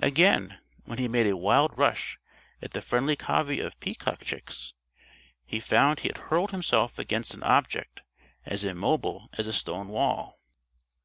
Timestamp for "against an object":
6.98-8.02